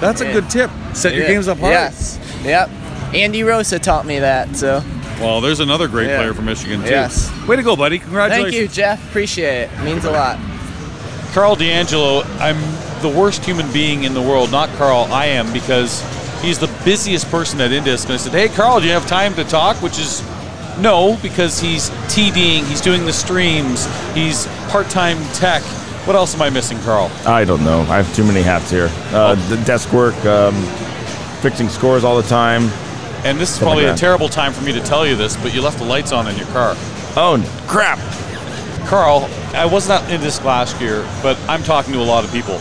[0.00, 0.70] That's a good tip.
[0.94, 1.72] Set your games up hard.
[1.72, 2.18] Yes.
[2.44, 2.68] Yep.
[3.14, 4.56] Andy Rosa taught me that.
[4.56, 4.82] So.
[5.20, 6.18] Well, there's another great Yeah.
[6.18, 6.90] player from Michigan, too.
[6.90, 7.30] Yes.
[7.46, 7.98] Way to go, buddy.
[7.98, 8.52] Congratulations.
[8.52, 9.08] Thank you, Jeff.
[9.08, 9.78] Appreciate it.
[9.82, 10.38] Means a lot.
[11.32, 12.58] Karl DeAngelo, I'm
[13.00, 14.50] the worst human being in the world.
[14.50, 16.02] Not Karl, I am, because
[16.42, 18.04] he's the busiest person at Indisc.
[18.04, 19.76] And I said, hey, Karl, do you have time to talk?
[19.82, 20.22] Which is
[20.80, 25.62] no, because he's TDing, he's doing the streams, he's part time tech.
[26.06, 27.10] What else am I missing, Karl?
[27.26, 27.80] I don't know.
[27.82, 28.88] I have too many hats here.
[29.10, 30.54] Uh, the desk work, um,
[31.40, 32.62] fixing scores all the time.
[33.24, 35.36] And this is Stuff like probably a terrible time for me to tell you this,
[35.36, 36.74] but you left the lights on in your car.
[37.16, 37.98] Oh, crap.
[38.86, 42.30] Karl, I was not in this last year, but I'm talking to a lot of
[42.30, 42.58] people.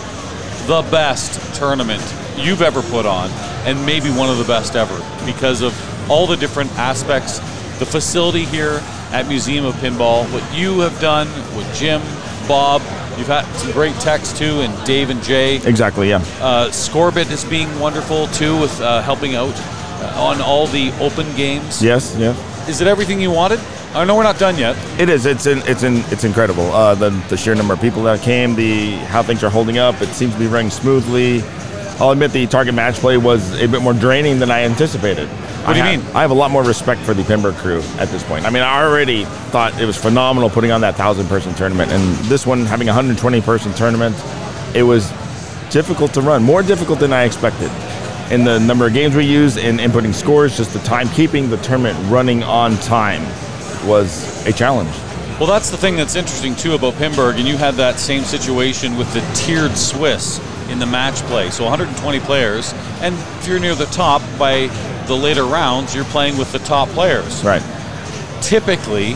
[0.66, 2.02] The best tournament
[2.36, 3.30] you've ever put on,
[3.65, 5.73] and maybe one of the best ever because of
[6.10, 7.39] all the different aspects.
[7.80, 8.80] The facility here
[9.12, 12.01] at Museum of Pinball, what you have done with Jim,
[12.47, 12.82] Bob,
[13.17, 15.58] you've had some great techs too, and Dave and Jay.
[15.58, 16.17] Exactly, yeah.
[16.39, 21.25] Uh, Scorbit is being wonderful too with uh, helping out uh, on all the open
[21.36, 21.84] games.
[21.84, 22.36] Yes, yeah.
[22.69, 23.60] Is it everything you wanted?
[23.93, 24.75] I know we're not done yet.
[24.99, 25.25] It is.
[25.25, 26.69] It's in, it's in, it's incredible.
[26.71, 30.01] Uh, the the sheer number of people that came, the how things are holding up.
[30.01, 31.41] It seems to be running smoothly.
[31.99, 35.29] I'll admit the target match play was a bit more draining than I anticipated.
[35.29, 36.05] What do you I mean?
[36.13, 38.45] I have a lot more respect for the Pinburgh crew at this point.
[38.45, 42.15] I mean, I already thought it was phenomenal putting on that thousand person tournament, and
[42.25, 44.15] this one having a 120 person tournament,
[44.75, 45.10] it was
[45.69, 47.71] difficult to run, more difficult than I expected.
[48.29, 51.97] In the number of games we used, in inputting scores, just the timekeeping, the tournament
[52.12, 53.23] running on time
[53.88, 54.89] was a challenge.
[55.39, 58.97] Well, that's the thing that's interesting too about Pinburgh, and you had that same situation
[58.97, 61.49] with the tiered Swiss in the match play.
[61.49, 64.67] So 120 players, and if you're near the top by
[65.08, 67.43] the later rounds, you're playing with the top players.
[67.43, 67.63] Right.
[68.41, 69.13] Typically,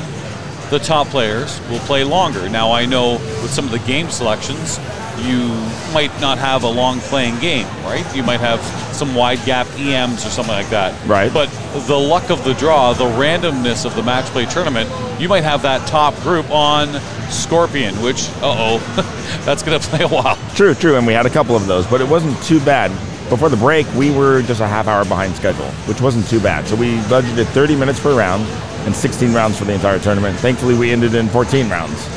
[0.70, 2.48] the top players will play longer.
[2.50, 4.80] Now, I know with some of the game selections,
[5.24, 5.48] you
[5.94, 8.06] might not have a long playing game, right?
[8.16, 8.62] You might have
[8.96, 10.94] some wide gap EMs or something like that.
[11.08, 11.34] Right.
[11.34, 11.50] But
[11.88, 15.62] the luck of the draw, the randomness of the match play tournament, you might have
[15.62, 20.38] that top group on Scorpion, which, uh oh, that's going to play a while.
[20.56, 22.90] True, true, and we had a couple of those, but it wasn't too bad.
[23.30, 26.68] Before the break, we were just a half hour behind schedule, which wasn't too bad.
[26.68, 28.44] So we budgeted 30 minutes per round
[28.86, 30.38] and 16 rounds for the entire tournament.
[30.40, 32.08] Thankfully, we ended in 14 rounds,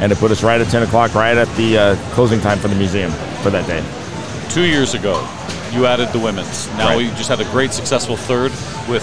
[0.00, 2.68] and it put us right at 10 o'clock, right at the uh, closing time for
[2.68, 3.10] the museum
[3.42, 3.84] for that day.
[4.48, 5.14] Two years ago,
[5.72, 6.68] you added the women's.
[6.76, 7.00] Now Right.
[7.04, 8.52] you just had a great successful third
[8.88, 9.02] with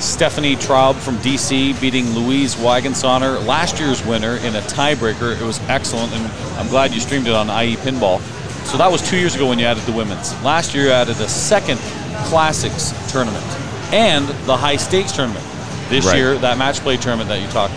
[0.00, 5.38] Stephanie Traub from DC beating Louise Wagensonner, last year's winner, in a tiebreaker.
[5.40, 8.20] It was excellent, and I'm glad you streamed it on IE Pinball.
[8.66, 10.34] So that was two years ago when you added the women's.
[10.44, 11.78] Last year you added a second
[12.26, 13.44] Classics tournament
[13.92, 15.44] and the High Stakes tournament.
[15.88, 16.16] This Right.
[16.16, 17.72] year, that match play tournament that you talked.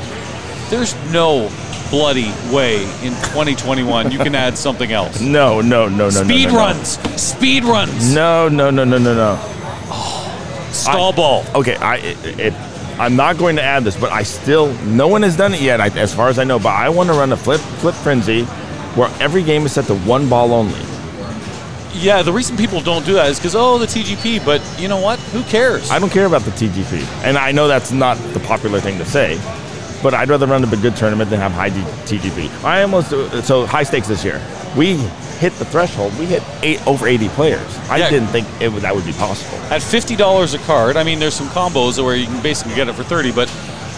[0.70, 1.50] There's no
[1.92, 5.22] bloody way in 2021 you can add something else.
[5.32, 6.58] No, no, no, no, Speed no, no, no.
[6.58, 7.22] runs.
[7.22, 8.16] Speed runs.
[8.16, 9.36] No, no, no, no, no, no.
[10.72, 11.46] Stall I- ball.
[11.54, 12.54] Okay, I it, it,
[13.00, 15.80] I'm not going to add this, but I still no one has done it yet,
[15.82, 16.58] I, as far as I know.
[16.60, 18.44] But I want to run a flip flip frenzy,
[18.96, 20.80] where every game is set to one ball only.
[21.94, 25.00] Yeah, the reason people don't do that is because oh the TGP, but you know
[25.00, 25.20] what?
[25.20, 25.92] Who cares?
[25.92, 29.06] I don't care about the TGP, and I know that's not the popular thing to
[29.06, 29.36] say,
[30.02, 32.64] but I'd rather run a good tournament than have high TGP.
[32.64, 34.42] I almost uh, so high stakes this year.
[34.78, 34.96] We
[35.40, 36.18] hit the threshold.
[36.20, 37.78] We hit eight over 80 players.
[37.90, 38.10] I Yeah.
[38.10, 39.58] didn't think it that would be possible.
[39.70, 42.88] At fifty dollars a card, I mean, there's some combos where you can basically get
[42.90, 43.52] it for thirty, but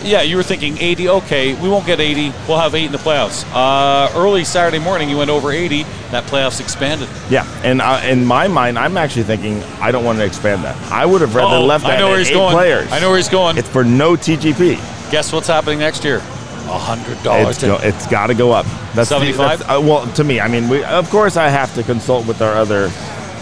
[0.06, 1.08] yeah, you were thinking 80.
[1.08, 2.34] Okay, we won't get 80.
[2.46, 3.46] We'll have eight in the playoffs.
[3.54, 5.84] Uh, early Saturday morning, you went over 80.
[6.12, 7.08] That playoffs expanded.
[7.30, 10.76] Yeah, and uh, in my mind, I'm actually thinking I don't want to expand that.
[10.92, 12.54] I would have rather Uh-oh, left that I know where he's eight going.
[12.54, 12.92] players.
[12.92, 13.58] I know where he's going.
[13.58, 14.78] It's for no TGP.
[15.14, 16.18] Guess what's happening next year?
[16.18, 17.58] A hundred dollars.
[17.58, 18.66] It's, go, it's got to go up.
[18.96, 19.60] That's 75?
[19.60, 22.42] that's- uh, well, to me, I mean, we of course I have to consult with
[22.42, 22.90] our other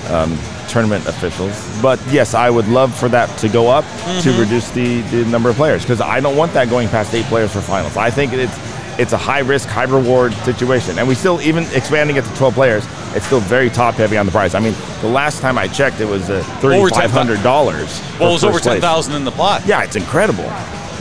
[0.10, 4.40] um, tournament officials, but yes, I would love for that to go up to Mhm.
[4.42, 7.54] reduce the, the number of players because I don't want that going past eight players
[7.54, 7.96] for finals.
[7.96, 8.60] I think it's
[9.00, 12.54] it's a high risk, high reward situation, and we still even expanding it to 12
[12.54, 12.86] players.
[13.16, 14.56] It's still very top heavy on the price.
[14.56, 18.02] I mean, the last time I checked, it was uh, Over thirty five hundred dollars.
[18.20, 19.66] Well, it was over 10,000 in the plot.
[19.66, 20.52] Yeah, it's incredible.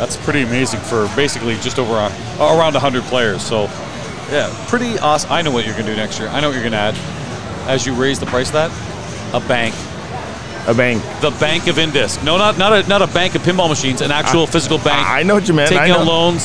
[0.01, 2.07] That's pretty amazing for basically just over a,
[2.41, 3.43] around 100 players.
[3.43, 3.65] So,
[4.33, 5.31] yeah, pretty awesome.
[5.31, 6.29] I know what you're going to do next year.
[6.29, 6.95] I know what you're going to add
[7.69, 8.71] as you raise the price of that.
[9.35, 9.75] A bank.
[10.67, 11.03] A bank.
[11.21, 12.25] The Bank of Indisc.
[12.25, 14.01] No, not not a not a bank of pinball machines.
[14.01, 15.07] An actual I- physical bank.
[15.07, 15.69] I know what you meant.
[15.69, 16.45] Taking out loans,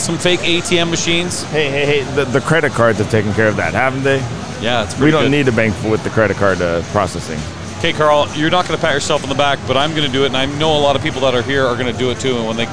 [0.00, 1.42] some fake ATM machines.
[1.44, 2.14] Hey, hey, hey!
[2.14, 4.18] The, the credit cards have taken care of that, haven't they?
[4.62, 5.30] Yeah, it's We don't good.
[5.30, 7.38] need a bank with the credit card uh, processing.
[7.78, 10.12] Okay, Karl, you're not going to pat yourself on the back, but I'm going to
[10.12, 11.98] do it, and I know a lot of people that are here are going to
[11.98, 12.36] do it too.
[12.36, 12.64] And when they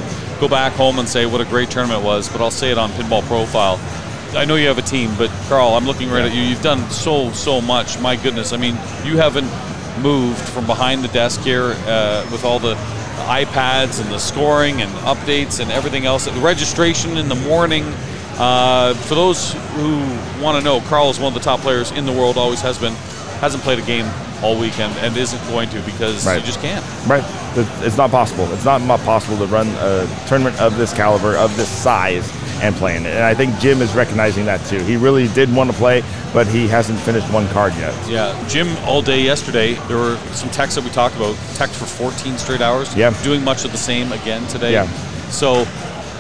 [0.42, 2.78] go back home and say what a great tournament it was, but I'll say it
[2.80, 3.80] on Pinball Profile.
[4.36, 6.42] I know you have a team, but Karl, I'm looking right at you.
[6.42, 8.00] You've done so so much.
[8.00, 8.74] My goodness, I mean,
[9.06, 9.48] you haven't
[10.02, 12.74] moved from behind the desk here uh, with all the
[13.28, 16.26] iPads and the scoring and updates and everything else.
[16.26, 17.84] The registration in the morning.
[18.38, 20.00] Uh, for those who
[20.42, 22.38] want to know, Karl is one of the top players in the world.
[22.38, 22.94] Always has been.
[23.42, 24.06] Hasn't played a game
[24.42, 26.40] all weekend and isn't going to because Right.
[26.40, 26.84] you just can't.
[27.08, 27.24] Right.
[27.84, 28.52] It's not possible.
[28.54, 32.30] It's not possible to run a tournament of this caliber, of this size,
[32.62, 33.14] and play in it.
[33.16, 34.80] And I think Jim is recognizing that too.
[34.80, 37.94] He really did want to play, but he hasn't finished one card yet.
[38.08, 39.74] Yeah, Jim all day yesterday.
[39.88, 41.36] There were some texts that we talked about.
[41.56, 42.96] Text for 14 straight hours.
[42.96, 43.14] Yeah.
[43.24, 44.72] Doing much of the same again today.
[44.74, 44.88] Yeah.
[45.30, 45.66] So,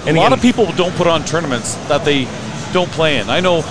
[0.07, 2.27] And a lot of people don't put on tournaments that they
[2.73, 3.29] don't play in.
[3.29, 3.61] I know,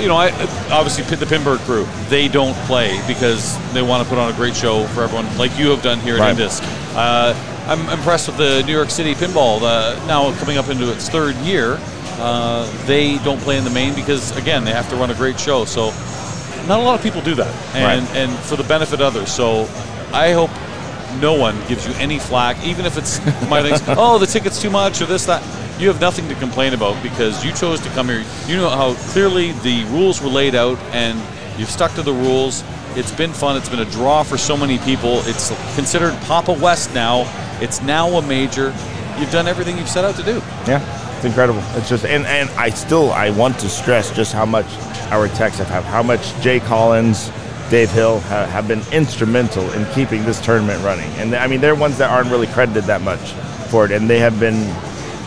[0.00, 0.30] you know, I
[0.70, 4.54] obviously the Pinburgh crew they don't play because they want to put on a great
[4.56, 6.30] show for everyone, like you have done here Right.
[6.30, 6.62] at Indisc.
[6.96, 7.34] Uh,
[7.66, 9.60] I'm impressed with the New York City Pinball.
[9.62, 11.78] Uh, now coming up into its third year,
[12.18, 15.38] uh, they don't play in the main because again they have to run a great
[15.38, 15.64] show.
[15.64, 15.86] So
[16.68, 18.16] not a lot of people do that, and Right.
[18.16, 19.32] and for the benefit of others.
[19.32, 19.68] So
[20.12, 20.50] I hope
[21.20, 23.18] no one gives you any flack, even if it's
[23.48, 23.82] my things.
[23.88, 25.42] Oh, the ticket's too much or this that.
[25.78, 28.24] You have nothing to complain about because you chose to come here.
[28.46, 31.20] You know how clearly the rules were laid out, and
[31.58, 32.62] you've stuck to the rules.
[32.96, 33.56] It's been fun.
[33.56, 35.18] It's been a draw for so many people.
[35.24, 37.24] It's considered Papa West now.
[37.60, 38.66] It's now a major.
[39.18, 40.34] You've done everything you've set out to do.
[40.66, 41.60] Yeah, it's incredible.
[41.72, 44.66] It's just, and, and I still, I want to stress just how much
[45.10, 47.32] our techs have, how much Jay Collins,
[47.68, 51.10] Dave Hill have, have been instrumental in keeping this tournament running.
[51.14, 53.32] And I mean, they're ones that aren't really credited that much
[53.70, 54.72] for it, and they have been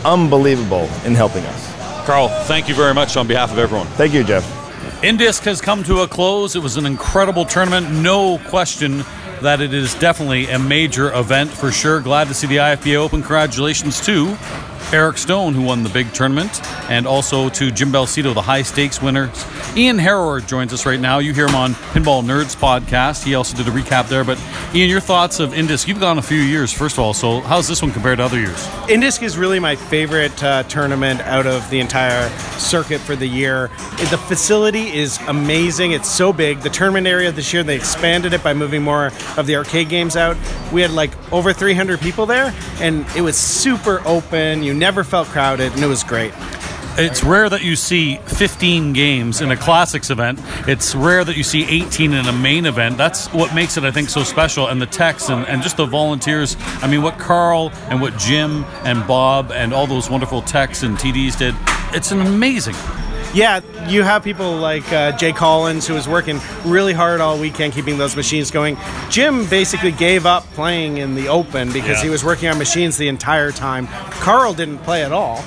[0.05, 2.05] unbelievable in helping us.
[2.05, 3.87] Karl, thank you very much on behalf of everyone.
[3.87, 4.43] Thank you, Jeff.
[5.01, 6.55] Indisc has come to a close.
[6.55, 7.91] It was an incredible tournament.
[7.91, 9.03] No question
[9.41, 12.01] that it is definitely a major event for sure.
[12.01, 13.21] Glad to see the IFPA Open.
[13.21, 14.35] Congratulations to
[14.93, 19.01] Eric Stone, who won the big tournament, and also to Jim Belsito, the high stakes
[19.01, 19.29] winner.
[19.75, 21.19] Ian Harrower joins us right now.
[21.19, 23.23] You hear him on Pinball Nerds podcast.
[23.23, 24.23] He also did a recap there.
[24.23, 24.41] But
[24.73, 25.87] Ian, your thoughts of Indisc?
[25.87, 27.13] You've gone a few years, first of all.
[27.13, 28.57] So how's this one compared to other years?
[28.87, 33.67] Indisc is really my favorite uh, tournament out of the entire circuit for the year.
[34.09, 35.91] The facility is amazing.
[35.91, 36.61] It's so big.
[36.61, 40.15] The tournament area this year, they expanded it by moving more of the arcade games
[40.15, 40.37] out.
[40.71, 44.63] We had like over 300 people there, and it was super open.
[44.63, 46.33] You never felt crowded, and it was great.
[46.99, 50.39] It's rare that you see 15 games in a classics event.
[50.67, 52.97] It's rare that you see 18 in a main event.
[52.97, 54.67] That's what makes it, I think, so special.
[54.67, 56.57] And the techs and, and just the volunteers.
[56.81, 60.97] I mean, what Karl and what Jim and Bob and all those wonderful techs and
[60.97, 61.53] TDs did,
[61.93, 62.75] it's an amazing.
[63.33, 67.73] Yeah, you have people like uh, Jay Collins, who was working really hard all weekend
[67.73, 68.77] keeping those machines going.
[69.09, 72.03] Jim basically gave up playing in the open because Yeah.
[72.03, 73.87] he was working on machines the entire time.
[74.21, 75.43] Karl didn't play at all.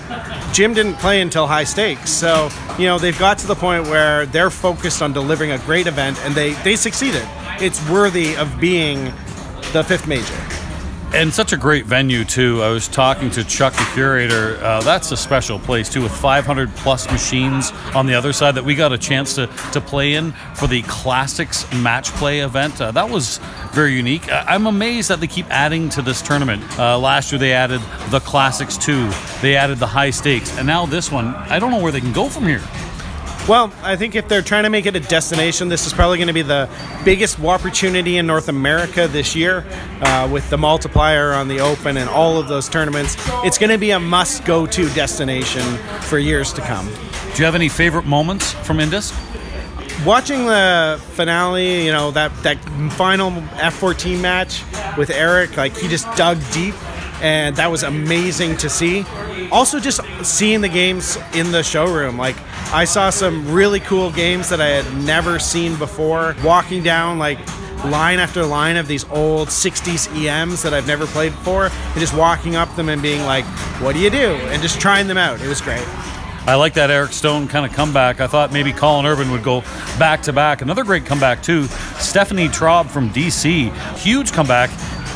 [0.53, 2.11] Jim didn't play until high stakes.
[2.11, 5.87] So, you know, they've got to the point where they're focused on delivering a great
[5.89, 7.27] event, and they, they succeeded.
[7.61, 9.07] It's worthy of being
[9.73, 10.35] the fifth major.
[11.13, 12.63] And such a great venue, too.
[12.63, 14.57] I was talking to Chuck, the curator.
[14.63, 18.65] Uh, that's a special place, too, with 500 plus machines on the other side that
[18.65, 22.81] we got a chance to, to play in for the Classics Match Play event.
[22.81, 23.39] Uh, that was
[23.73, 24.31] very unique.
[24.31, 26.63] I- I'm amazed that they keep adding to this tournament.
[26.79, 27.81] Uh, last year, they added
[28.11, 29.11] the Classics 2,
[29.43, 31.35] they added the high stakes, and now this one.
[31.35, 32.63] I don't know where they can go from here.
[33.51, 36.29] Well, I think if they're trying to make it a destination, this is probably going
[36.29, 36.71] to be the
[37.05, 39.67] biggest opportunity in North America this year
[40.03, 43.17] uh, with the multiplier on the Open and all of those tournaments.
[43.43, 45.65] It's going to be a must go to destination
[46.03, 46.87] for years to come.
[46.87, 49.17] Do you have any favorite moments from Indisc?
[50.07, 52.57] Watching the finale, you know, that, that
[52.93, 54.63] final F14 match
[54.97, 56.77] with Eric, like he just dug deep
[57.21, 59.05] and that was amazing to see.
[59.53, 62.37] Also, just seeing the games in the showroom, like
[62.73, 66.37] I saw some really cool games that I had never seen before.
[66.45, 67.39] Walking down like
[67.85, 72.15] line after line of these old 60s EMs that I've never played before, and just
[72.15, 73.45] walking up them and being like,
[73.81, 75.41] "What do you do?" and just trying them out.
[75.41, 75.87] It was great.
[76.47, 78.21] I like that Eric Stone kind of comeback.
[78.21, 79.61] I thought maybe Colin Urban would go
[79.99, 80.63] back to back.
[80.63, 81.65] Another great comeback too.
[81.99, 84.71] Stephanie Traub from DC, huge comeback.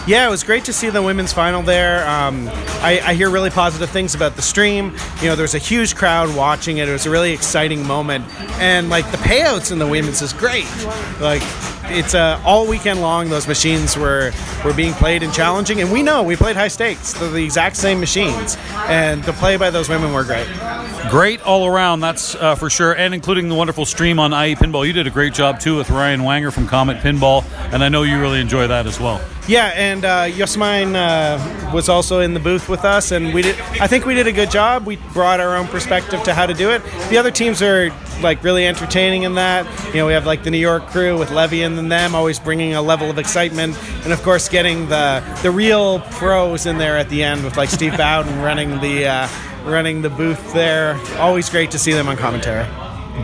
[0.07, 2.07] Yeah, it was great to see the women's final there.
[2.07, 2.49] Um,
[2.83, 4.95] I, I, hear really positive things about the stream.
[5.23, 6.91] You know, there was a huge crowd watching it.
[6.91, 8.27] It was a really exciting moment,
[8.61, 10.67] and like the payouts in the women's is great.
[11.21, 11.43] Like
[11.87, 13.29] it's uh, all weekend long.
[13.29, 14.33] Those machines were
[14.65, 17.13] were being played and challenging, and we know we played high stakes.
[17.13, 18.57] They're the exact same machines,
[18.89, 20.47] and the play by those women were great.
[21.11, 24.87] Great all around, that's uh, for sure, and including the wonderful stream on IE Pinball.
[24.87, 28.03] You did a great job too with Ryan Wanger from Comet Pinball, and I know
[28.03, 29.21] you really enjoy that as well.
[29.47, 33.61] Yeah, and uh, Yosmine uh, was also in the booth with us, and we did.
[33.81, 34.87] I think we did a good job.
[34.87, 36.83] We brought our own perspective to how to do it.
[37.11, 39.67] The other teams are like really entertaining in that.
[39.89, 42.75] You know, we have like the New York crew with Levy and them, always bringing
[42.75, 47.09] a level of excitement, and of course getting the the real pros in there at
[47.09, 49.29] the end with like Steve Bowden running the uh,
[49.65, 51.01] running the booth there.
[51.19, 52.67] Always great to see them on commentary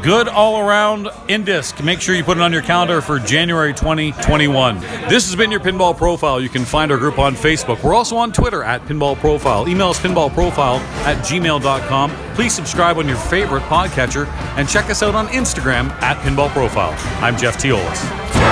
[0.02, 1.84] good all around Indisc.
[1.84, 4.80] Make sure you put it on your calendar for January 2021.
[5.08, 6.40] This has been your Pinball Profile.
[6.40, 7.82] You can find our group on Facebook.
[7.82, 9.68] We're also on Twitter at Pinball Profile.
[9.68, 12.10] Email us pinballprofile at gmail.com.
[12.34, 14.26] Please subscribe on your favorite podcatcher
[14.56, 16.94] and check us out on Instagram at Pinball Profile.
[17.22, 18.49] I'm Jeff Teolis.